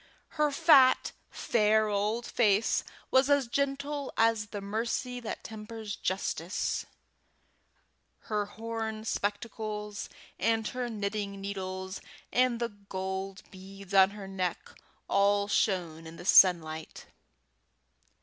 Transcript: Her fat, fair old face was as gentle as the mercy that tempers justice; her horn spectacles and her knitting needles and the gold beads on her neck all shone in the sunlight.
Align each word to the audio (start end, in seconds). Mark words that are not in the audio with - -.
Her 0.29 0.49
fat, 0.49 1.11
fair 1.29 1.87
old 1.87 2.25
face 2.25 2.83
was 3.11 3.29
as 3.29 3.45
gentle 3.47 4.11
as 4.17 4.47
the 4.47 4.59
mercy 4.59 5.19
that 5.19 5.43
tempers 5.43 5.95
justice; 5.95 6.87
her 8.21 8.47
horn 8.47 9.05
spectacles 9.05 10.09
and 10.39 10.67
her 10.69 10.89
knitting 10.89 11.39
needles 11.39 12.01
and 12.33 12.59
the 12.59 12.69
gold 12.69 13.43
beads 13.51 13.93
on 13.93 14.09
her 14.17 14.27
neck 14.27 14.71
all 15.07 15.47
shone 15.47 16.07
in 16.07 16.15
the 16.15 16.25
sunlight. 16.25 17.05